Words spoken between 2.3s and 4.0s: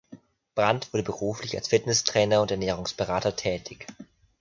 und Ernährungsberater tätig.